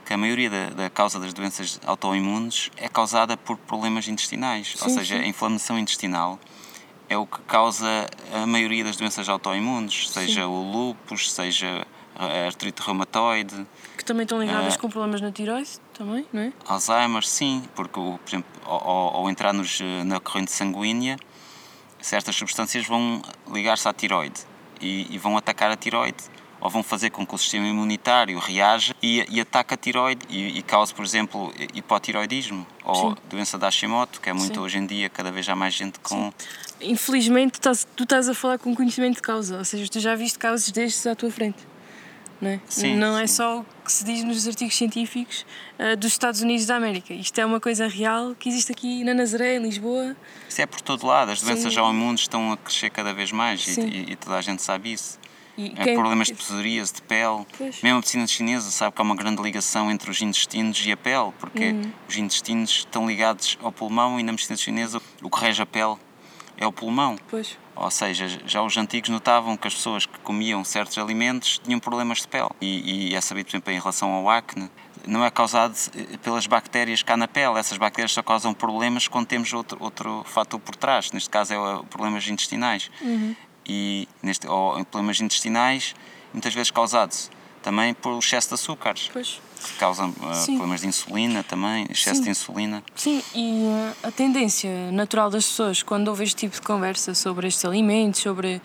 [0.05, 4.83] que a maioria da, da, causa das doenças autoimunes é causada por problemas intestinais, sim,
[4.83, 5.23] ou seja, sim.
[5.23, 6.39] a inflamação intestinal
[7.09, 10.47] é o que causa a maioria das doenças autoimunes, seja sim.
[10.47, 13.67] o lúpus, seja a artrite reumatoide.
[13.97, 16.53] Que também estão ligadas uh, com problemas na tiroide, também, não é?
[16.65, 21.17] Alzheimer, sim, porque, por exemplo, ao, ao entrar nos, na corrente sanguínea,
[21.99, 24.41] certas substâncias vão ligar-se à tiroide
[24.79, 26.23] e, e vão atacar a tiroide
[26.59, 30.57] ou vão fazer com que o sistema imunitário reaja e, e ataque a tiroide e,
[30.57, 33.17] e cause, por exemplo, hipotiroidismo ou Sim.
[33.29, 34.59] doença da Hashimoto, que é muito Sim.
[34.59, 36.31] hoje em dia, cada vez há mais gente com.
[36.31, 36.91] Sim.
[36.91, 40.15] Infelizmente, tu estás, tu estás a falar com conhecimento de causa, ou seja, tu já
[40.15, 41.75] viste casos destes à tua frente.
[42.41, 43.35] Não é, sim, não é sim.
[43.35, 45.45] só o que se diz nos artigos científicos
[45.79, 47.13] uh, dos Estados Unidos da América.
[47.13, 50.15] Isto é uma coisa real que existe aqui na Nazaré, em Lisboa.
[50.49, 51.31] Isso é por todo lado.
[51.31, 54.61] As doenças autoimunes estão a crescer cada vez mais e, e, e, toda a gente
[54.61, 55.17] sabe isso.
[55.57, 55.93] E é quem...
[55.93, 57.45] problemas de psoríase, de pele.
[57.57, 57.81] Pois.
[57.81, 60.97] Mesmo a medicina chinesa sabe que há uma grande ligação entre os intestinos e a
[60.97, 61.91] pele, porque uhum.
[62.07, 65.97] os intestinos estão ligados ao pulmão e na medicina chinesa o que rege a pele
[66.57, 67.17] é o pulmão.
[67.29, 67.57] Pois.
[67.75, 72.19] Ou seja, já os antigos notavam que as pessoas que comiam certos alimentos tinham problemas
[72.19, 72.49] de pele.
[72.61, 74.69] E, e é sabido, por exemplo, em relação ao acne,
[75.05, 77.59] não é causado eh, pelas bactérias cá na pele.
[77.59, 81.11] Essas bactérias só causam problemas quando temos outro, outro fator por trás.
[81.11, 82.89] Neste caso, é problemas intestinais.
[83.01, 83.35] Uhum
[83.67, 85.95] e neste, ou problemas intestinais,
[86.33, 87.29] muitas vezes causados
[87.61, 89.09] também por excesso de açúcares.
[89.11, 89.41] Pois.
[89.63, 92.23] Que causam uh, problemas de insulina também, excesso Sim.
[92.23, 92.83] de insulina.
[92.95, 97.47] Sim, e uh, a tendência natural das pessoas, quando ouvem este tipo de conversa sobre
[97.47, 98.61] estes alimentos, sobre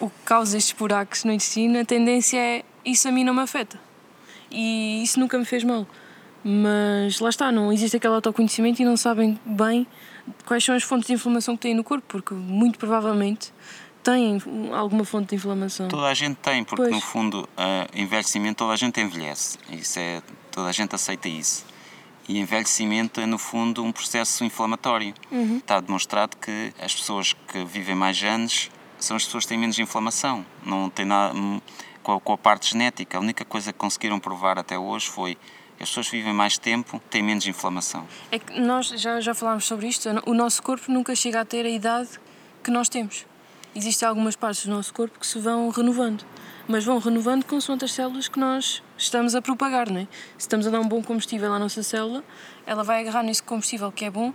[0.00, 3.42] o que causa estes buracos no intestino, a tendência é isso a mim não me
[3.42, 3.78] afeta.
[4.50, 5.86] E isso nunca me fez mal.
[6.42, 9.86] Mas lá está, não existe aquele autoconhecimento e não sabem bem
[10.44, 13.52] quais são as fontes de inflamação que têm no corpo, porque muito provavelmente
[14.06, 14.40] têm
[14.72, 15.88] alguma fonte de inflamação.
[15.88, 16.94] Toda a gente tem, porque pois.
[16.94, 19.58] no fundo, uh, envelhecimento, toda a gente envelhece.
[19.68, 21.66] Isso é, toda a gente aceita isso.
[22.28, 25.12] E envelhecimento é, no fundo, um processo inflamatório.
[25.30, 25.56] Uhum.
[25.56, 29.76] Está demonstrado que as pessoas que vivem mais anos são as pessoas que têm menos
[29.78, 30.46] inflamação.
[30.64, 31.60] Não tem nada hum,
[32.00, 33.18] com a, com a parte genética.
[33.18, 35.36] A única coisa que conseguiram provar até hoje foi
[35.80, 38.06] as pessoas vivem mais tempo têm menos inflamação.
[38.30, 41.66] É que nós já, já falámos sobre isto, o nosso corpo nunca chega a ter
[41.66, 42.08] a idade
[42.62, 43.26] que nós temos
[43.76, 46.24] existem algumas partes do nosso corpo que se vão renovando,
[46.66, 50.08] mas vão renovando consoante as células que nós estamos a propagar, não é?
[50.38, 52.24] Se estamos a dar um bom combustível à nossa célula,
[52.66, 54.32] ela vai agarrar nesse combustível que é bom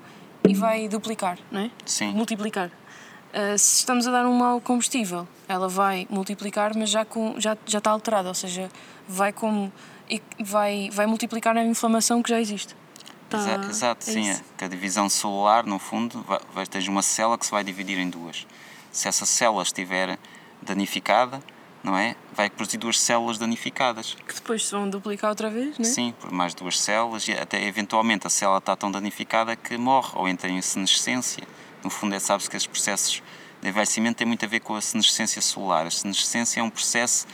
[0.48, 1.72] e vai duplicar, não é?
[1.86, 2.14] Sim.
[2.14, 2.68] Multiplicar.
[2.68, 7.58] Uh, se estamos a dar um mau combustível, ela vai multiplicar, mas já, com, já,
[7.66, 8.70] já está alterada, ou seja,
[9.08, 9.72] vai, como,
[10.40, 12.76] vai, vai multiplicar a inflamação que já existe.
[13.30, 13.38] Tá,
[13.70, 14.30] Exato, é sim.
[14.30, 14.44] Isso.
[14.58, 18.10] Que a divisão celular, no fundo, vai, vai uma célula que se vai dividir em
[18.10, 18.46] duas.
[18.92, 20.18] Se essa célula estiver
[20.62, 21.42] danificada,
[21.84, 22.16] não é?
[22.34, 24.16] Vai produzir duas células danificadas.
[24.28, 25.90] Que depois se vão duplicar outra vez, não é?
[25.90, 30.12] Sim, por mais duas células e até eventualmente a célula está tão danificada que morre
[30.16, 31.44] ou entra em senescência.
[31.84, 33.24] No fundo, é, sabe-se que esses processos
[33.62, 35.86] de envelhecimento têm muito a ver com a senescência celular.
[35.88, 37.26] A senescência é um processo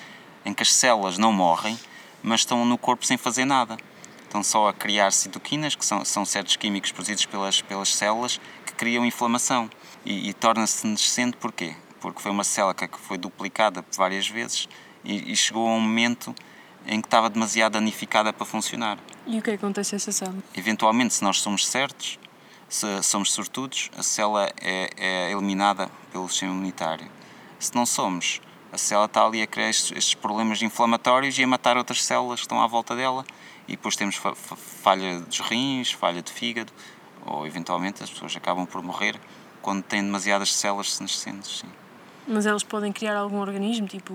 [0.46, 1.78] em que as células não morrem,
[2.24, 3.78] mas estão no corpo sem fazer nada.
[4.24, 8.74] Estão só a criar citoquinas, que são, são certos químicos produzidos pelas, pelas células, que
[8.74, 9.70] criam inflamação.
[10.06, 11.76] E, e torna-se senescente porquê?
[12.00, 14.68] Porque foi uma célula que foi duplicada várias vezes
[15.04, 16.34] e, e chegou a um momento
[16.86, 18.98] em que estava demasiado danificada para funcionar.
[19.26, 20.42] E o que acontece a essa célula?
[20.56, 22.18] Eventualmente, se nós somos certos,
[22.70, 27.10] se somos sortudos, a célula é, é eliminada pelo sistema imunitário.
[27.60, 31.48] Se não somos, a célula está ali a criar estes, estes, problemas inflamatórios e a
[31.48, 33.26] matar outras células que estão à volta dela.
[33.68, 36.72] E depois temos fa falha dos rins, falha de fígado,
[37.26, 39.20] ou eventualmente as pessoas acabam por morrer
[39.68, 41.60] quando têm demasiadas células senescentes.
[41.60, 41.68] Sim.
[42.26, 44.14] Mas elas podem criar algum organismo, tipo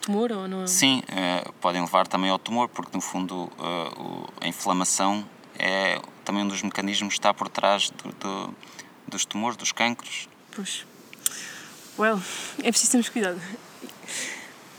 [0.00, 0.66] tumor ou não?
[0.66, 5.22] Sim, uh, podem levar também ao tumor, porque no fundo uh, a inflamação
[5.58, 8.54] é também um dos mecanismos que está por trás do, do,
[9.06, 10.30] dos tumores, dos cancros.
[10.54, 10.86] Pois.
[11.98, 12.18] Well,
[12.62, 13.38] é preciso termos cuidado.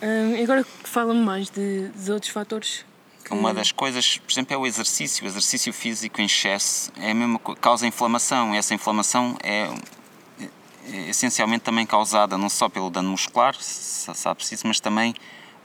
[0.02, 2.84] Um, agora fala-me mais de, de outros fatores.
[3.30, 5.24] Uma das coisas, por exemplo, é o exercício.
[5.26, 8.56] O exercício físico em excesso é a mesma causa inflamação.
[8.56, 9.70] Essa inflamação é
[11.08, 15.14] essencialmente também causada não só pelo dano muscular, se sabe-se isso, mas também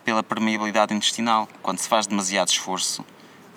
[0.04, 1.48] pela permeabilidade intestinal.
[1.62, 3.04] Quando se faz demasiado esforço,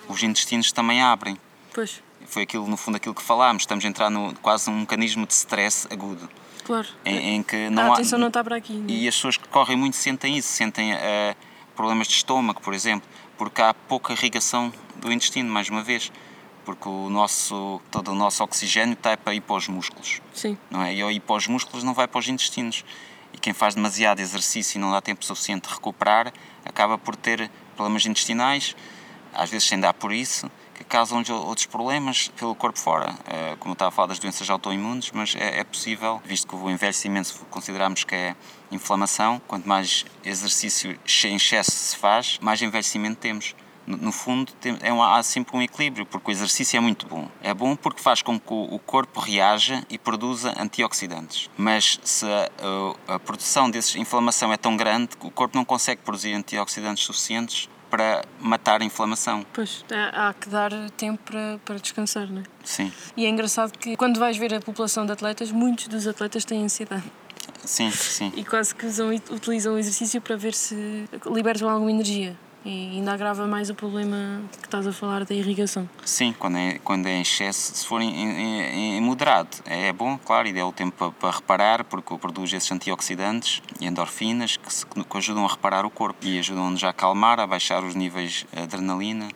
[0.08, 1.38] os intestinos também abrem.
[1.74, 2.02] Pois.
[2.28, 3.64] Foi aquilo, no fundo, aquilo que falámos.
[3.64, 6.30] Estamos a entrar no quase um mecanismo de stress agudo.
[6.64, 6.88] Claro.
[7.06, 8.74] Em, em que não a atenção há, não está para aqui.
[8.74, 8.90] Não?
[8.90, 8.98] É?
[8.98, 11.36] E as pessoas que correm muito sentem isso, sentem uh,
[11.76, 16.12] problemas de estômago, por exemplo, porque há pouca irrigação do intestino, mais uma vez,
[16.66, 20.20] porque o nosso, todo o nosso oxigênio está para ir para os músculos.
[20.34, 20.58] Sim.
[20.70, 20.94] Não é?
[20.94, 22.84] E ao ir para os músculos não vai para os intestinos.
[23.32, 26.34] E quem faz demasiado exercício e não dá tempo suficiente de recuperar,
[26.66, 28.76] acaba por ter problemas intestinais,
[29.34, 33.14] às vezes sem dar por isso, que causam outros problemas pelo corpo fora.
[33.28, 36.56] Eh, como eu estava a falar das doenças autoimunes, mas é, é possível, visto que
[36.56, 38.36] o envelhecimento consideramos que é
[38.72, 43.56] inflamação, quanto mais exercício em excesso se faz, mais envelhecimento temos.
[43.88, 47.30] No, fundo, é um, há sempre um equilíbrio, porque o exercício é muito bom.
[47.42, 51.50] É bom porque faz com que o corpo reaja e produza antioxidantes.
[51.56, 52.50] Mas se a,
[53.08, 57.04] a, a produção dessa inflamação é tão grande que o corpo não consegue produzir antioxidantes
[57.04, 59.46] suficientes para matar a inflamação.
[59.54, 62.44] Pois, há que dar tempo para, para descansar, não é?
[62.64, 62.92] Sim.
[63.16, 66.64] E é engraçado que quando vais ver a população de atletas, muitos dos atletas têm
[66.64, 67.04] ansiedade.
[67.64, 68.34] Sim, sim.
[68.36, 73.14] E quase que usam, utilizam o exercício para ver se libertam alguma energia e ainda
[73.14, 75.88] agrava mais o problema que estás a falar da irrigação.
[76.04, 80.18] Sim, quando é, quando é em excesso, se for em, em, em moderado, é bom,
[80.18, 84.74] claro, e dá o tempo para, para, reparar, porque produz esses antioxidantes e endorfinas que,
[84.74, 88.48] se, que ajudam a reparar o corpo e ajudam-nos a acalmar, a baixar os níveis
[88.52, 89.30] de adrenalina.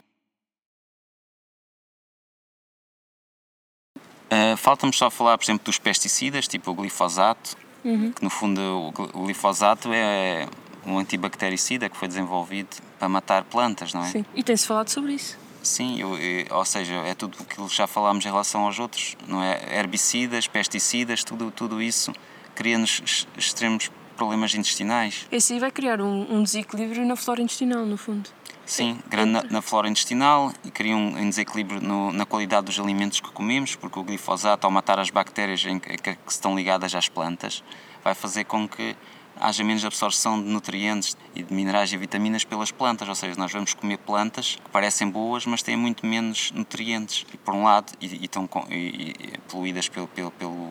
[4.31, 8.11] Uh, Falta-me só falar, por exemplo, dos pesticidas, tipo o glifosato, uhum.
[8.11, 10.47] que no fundo o glifosato é
[10.85, 14.07] um antibactericida que foi desenvolvido para matar plantas, não é?
[14.07, 15.37] Sim, e tem-se falado sobre isso.
[15.61, 19.17] Sim, eu, eu, ou seja, é tudo o que já falámos em relação aos outros,
[19.27, 19.77] não é?
[19.77, 22.13] Herbicidas, pesticidas, tudo, tudo isso
[22.55, 25.25] cria-nos extremos problemas intestinais.
[25.31, 28.29] Esse aí vai criar um, um, desequilíbrio na flora intestinal, no fundo.
[28.65, 32.79] Sim, grande na, na, flora intestinal e cria um, um desequilíbrio no, na qualidade dos
[32.79, 36.93] alimentos que comemos, porque o glifosato, ao matar as bactérias em, que, que estão ligadas
[36.93, 37.63] às plantas,
[38.03, 38.95] vai fazer com que
[39.39, 43.51] haja menos absorção de nutrientes e de minerais e vitaminas pelas plantas, ou seja, nós
[43.51, 48.07] vamos comer plantas que parecem boas, mas têm muito menos nutrientes, por um lado, e,
[48.07, 50.69] e estão e, e, poluídas pelo, pelo, pelo,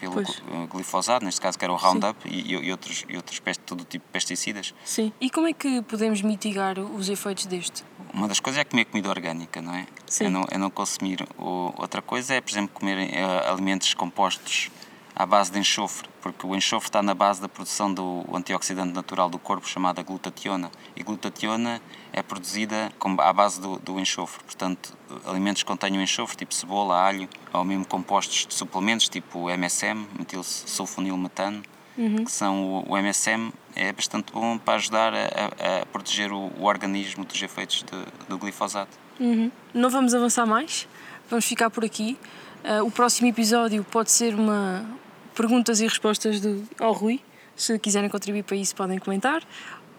[0.00, 4.04] pelo glifosato, neste caso que era o Roundup, e, e, outros, e outros todo tipo
[4.04, 4.74] de pesticidas.
[4.84, 5.12] Sim.
[5.20, 7.84] E como é que podemos mitigar os efeitos deste?
[8.12, 9.86] Uma das coisas é comer comida orgânica, não é?
[10.06, 10.26] Sim.
[10.26, 11.26] É não, é não consumir.
[11.36, 14.70] Outra coisa é, por exemplo, comer uh, alimentos compostos
[15.14, 19.30] à base de enxofre, porque o enxofre está na base da produção do antioxidante natural
[19.30, 20.70] do corpo chamada glutationa.
[20.96, 21.80] E glutationa
[22.12, 24.42] é produzida à base do, do enxofre.
[24.42, 30.06] Portanto, alimentos que contenham enxofre, tipo cebola, alho, ou mesmo compostos de suplementos, tipo MSM,
[30.18, 31.62] metilsulfonilmetano,
[31.96, 32.24] uhum.
[32.24, 36.64] que são o, o, MSM, é bastante bom para ajudar a, a proteger o, o,
[36.64, 38.98] organismo dos efeitos de, do glifosato.
[39.20, 39.50] Uhum.
[39.72, 40.88] Não vamos avançar mais,
[41.30, 42.18] vamos ficar por aqui.
[42.64, 44.86] Uh, o próximo episódio pode ser uma,
[45.34, 47.20] perguntas e respostas do, ao Rui.
[47.56, 49.42] Se quiserem contribuir para isso, podem comentar.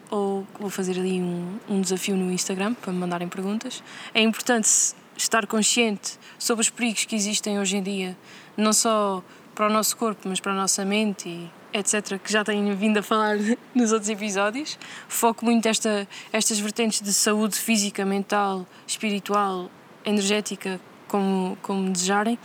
[0.09, 3.83] Ou vou fazer ali um, um desafio no Instagram para me mandarem perguntas.
[4.13, 4.69] É importante
[5.17, 8.17] estar consciente sobre os perigos que existem hoje em dia,
[8.57, 12.43] não só para o nosso corpo, mas para a nossa mente e etc., que já
[12.43, 13.37] tenho vindo a falar
[13.75, 14.77] nos outros episódios.
[15.07, 19.69] Foco muito esta, estas vertentes de saúde física, mental, espiritual,
[20.05, 22.37] energética, como, como desejarem,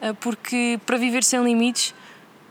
[0.00, 1.94] eh, porque para viver sem limites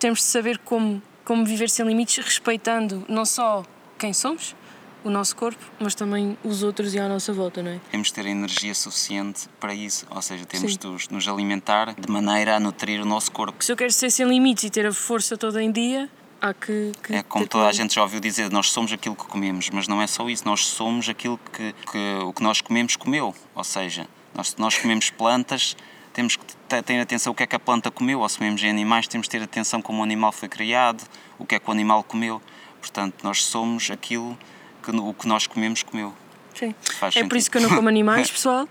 [0.01, 3.63] temos de saber como, como viver sem limites, respeitando não só
[3.99, 4.55] quem somos,
[5.03, 7.79] o nosso corpo, mas também os outros e à nossa volta, não é?
[7.91, 10.79] Temos de ter energia suficiente para isso, ou seja, temos Sim.
[10.79, 13.63] de nos alimentar de maneira a nutrir o nosso corpo.
[13.63, 16.09] Se eu quero ser sem limites e ter a força toda em dia,
[16.39, 16.91] há que.
[17.03, 19.87] que é como toda a gente já ouviu dizer, nós somos aquilo que comemos, mas
[19.87, 23.63] não é só isso, nós somos aquilo que, que o que nós comemos comeu, ou
[23.63, 25.75] seja, nós, nós comemos plantas,
[26.13, 26.45] temos que
[26.79, 29.27] ter atenção o que é que a planta comeu, ou se comemos em animais, temos
[29.27, 31.03] que ter atenção como o animal foi criado,
[31.39, 32.39] o que é que o animal comeu.
[32.79, 34.37] Portanto, nós somos aquilo
[34.83, 36.13] que o que nós comemos comeu.
[36.53, 36.75] Sim.
[36.99, 37.29] Faz é sentido.
[37.29, 38.67] por isso que eu não como animais, pessoal.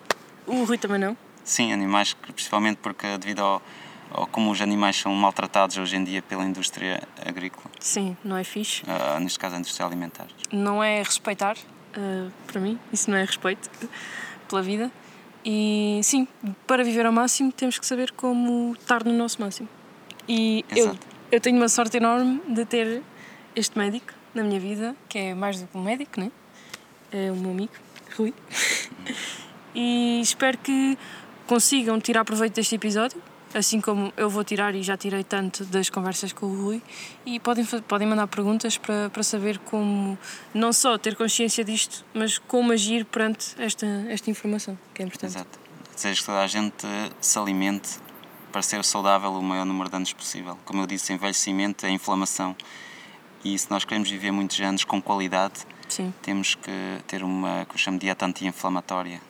[0.47, 1.17] O Rui também não.
[1.45, 3.63] Sim, animais, principalmente porque devido ao,
[4.11, 7.67] ao como os animais são maltratados hoje em dia pela indústria agrícola.
[7.79, 8.83] Sim, não é fixe.
[8.85, 10.27] Uh, neste caso, a indústria alimentar.
[10.53, 13.71] Não é respeitar, uh, para mim, isso não é respeito
[14.49, 14.91] pela vida.
[15.45, 16.29] E sim,
[16.67, 19.69] para viver ao máximo temos que saber como estar no nosso máximo.
[20.29, 20.97] E eu,
[21.33, 23.03] eu tenho uma sorte enorme de ter
[23.57, 26.31] este médico na minha vida, que é mais do que um médico, né?
[27.13, 27.73] é o meu amigo,
[28.17, 28.33] Rui.
[29.75, 30.97] e espero que
[31.47, 33.21] consigam tirar proveito deste episódio,
[33.55, 36.83] assim como eu vou tirar e já tirei tanto das conversas com o Rui.
[37.27, 40.19] E podem, podem mandar perguntas para, para saber como,
[40.55, 45.31] não só ter consciência disto, mas como agir perante esta, esta informação, que é importante.
[45.31, 45.59] Exato.
[45.95, 46.87] Desejo que toda a gente
[47.21, 47.99] se alimente
[48.51, 50.59] para ser saudável o maior número de anos possível.
[50.65, 52.57] Como eu disse, envelhecimento é inflamação
[53.45, 56.13] e se nós queremos viver muitos anos com qualidade, Sim.
[56.23, 59.21] temos que ter uma que eu chamo de dieta anti-inflamatória.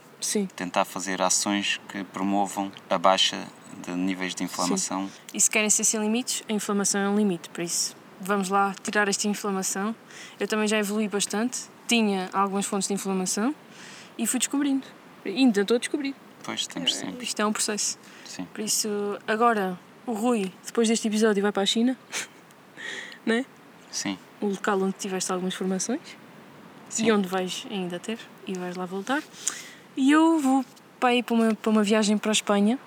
[0.54, 3.46] Tentar fazer ações que promovam a baixa
[3.80, 5.06] de níveis de inflamação.
[5.06, 5.12] Sim.
[5.34, 8.74] E se querem ser sem limites, a inflamação é um limite, por isso vamos lá
[8.82, 9.94] tirar esta inflamação.
[10.38, 13.54] Eu também já evolui bastante, tinha algumas fontes de inflamação
[14.18, 14.86] e fui descobrindo.
[15.24, 16.14] E ainda estou a descobrir.
[16.42, 17.24] Pois, temos sempre.
[17.24, 17.98] Isto é um processo.
[18.24, 18.46] Sim.
[18.52, 18.88] Por isso,
[19.26, 21.96] agora, o Rui, depois deste episódio, vai para a China,
[23.24, 23.44] né?
[23.90, 24.18] Sim.
[24.40, 26.00] O local onde tiveste algumas formações
[26.88, 27.06] Sim.
[27.06, 29.22] e onde vais ainda ter e vais lá voltar.
[29.96, 30.64] E eu vou
[30.98, 32.78] para ir para uma, para uma viagem para a Espanha,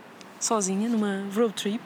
[0.43, 1.81] sozinha, numa road trip,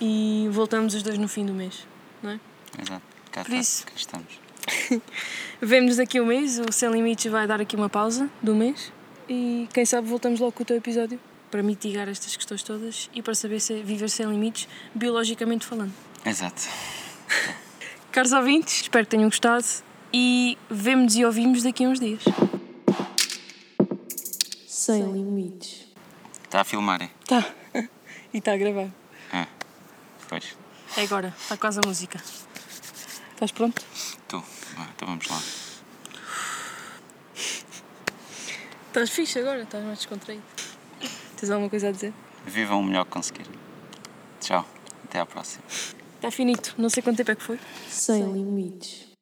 [0.00, 1.86] e voltamos os dois no fim do mês,
[2.22, 2.40] não é?
[2.80, 3.02] Exato.
[3.30, 4.40] Cá, Por isso, cá estamos.
[5.60, 8.92] Vemo-nos daqui a um mês, o Sem Limites vai dar aqui uma pausa do mês
[9.28, 13.22] e quem sabe voltamos logo com o teu episódio para mitigar estas questões todas e
[13.22, 15.92] para saber se viver sem limites, biologicamente falando.
[16.24, 16.62] Exato.
[18.10, 19.64] Caros ouvintes, espero que tenham gostado
[20.12, 22.24] e vemos e ouvimos daqui a uns dias.
[24.66, 25.86] Sem limites.
[26.44, 27.10] Está a filmar, é?
[27.22, 27.44] Está.
[28.36, 28.90] E está a gravar.
[29.32, 29.46] É.
[30.28, 30.54] Pois.
[30.94, 32.22] É agora, está quase a música.
[33.32, 33.82] Estás pronto?
[33.94, 34.44] Estou.
[34.94, 35.40] Então vamos lá.
[38.88, 39.62] Estás fixe agora?
[39.62, 40.42] Estás mais descontraído?
[41.36, 42.12] Tens alguma coisa a dizer?
[42.46, 43.46] Vivam o melhor que conseguir.
[44.40, 44.66] Tchau.
[45.04, 45.64] Até à próxima.
[46.16, 46.74] Está finito.
[46.76, 47.58] Não sei quanto tempo é que foi.
[47.88, 49.15] Sem limites.